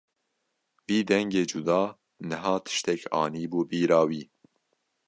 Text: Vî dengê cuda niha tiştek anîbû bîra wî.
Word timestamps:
Vî 0.85 0.99
dengê 1.09 1.43
cuda 1.51 1.81
niha 2.29 2.55
tiştek 2.65 3.01
anîbû 3.23 3.61
bîra 3.69 4.01
wî. 4.09 4.23